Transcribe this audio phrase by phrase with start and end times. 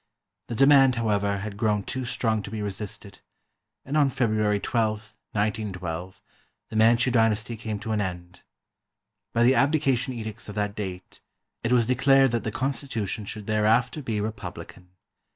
[0.47, 3.21] The demand, however, had grown too strong to be resisted,
[3.85, 6.17] and on February 12, 191 2,
[6.69, 8.41] the Manchu Dynasty came to an end.
[9.31, 11.21] By the Abdication Edicts of that date,
[11.63, 14.89] it was declared that the constitution should thereafter be republican.